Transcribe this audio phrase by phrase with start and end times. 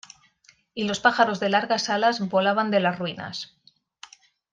[0.73, 3.55] y los pájaros de largas alas volaban de las ruinas.